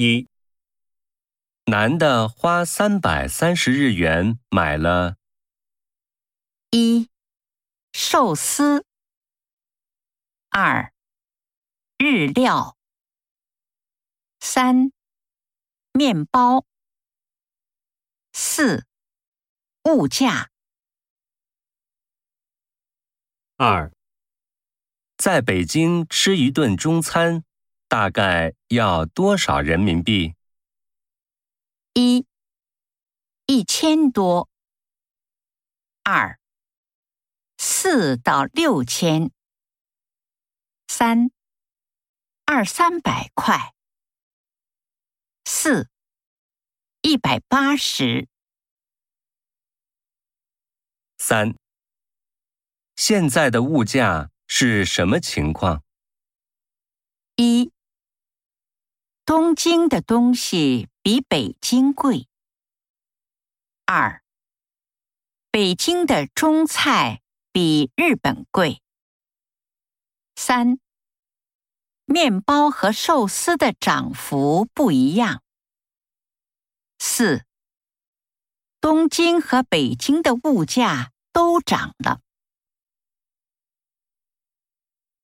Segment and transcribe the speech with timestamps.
[0.00, 0.28] 一，
[1.64, 5.16] 男的花三百三十日元买了。
[6.70, 7.10] 一、
[7.92, 8.84] 寿司；
[10.50, 10.92] 二、
[11.96, 12.76] 日料；
[14.38, 14.92] 三、
[15.90, 16.64] 面包；
[18.32, 18.86] 四、
[19.82, 20.52] 物价。
[23.56, 23.90] 二，
[25.16, 27.42] 在北京吃一顿中餐。
[27.88, 30.34] 大概要多少人民币？
[31.94, 32.26] 一，
[33.46, 34.46] 一千多；
[36.02, 36.38] 二，
[37.56, 39.30] 四到六千；
[40.86, 41.30] 三，
[42.44, 43.72] 二三百块；
[45.46, 45.88] 四，
[47.00, 48.28] 一百八十。
[51.16, 51.56] 三，
[52.96, 55.82] 现在的物价是什么情况？
[57.36, 57.72] 一。
[59.28, 62.26] 东京的东西比北京贵。
[63.84, 64.22] 二，
[65.50, 67.20] 北京的中菜
[67.52, 68.80] 比日本贵。
[70.34, 70.80] 三，
[72.06, 75.42] 面包和寿司的涨幅不一样。
[76.98, 77.44] 四，
[78.80, 82.22] 东京和北京的物价都涨了。